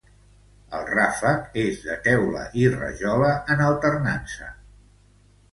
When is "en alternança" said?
3.57-4.53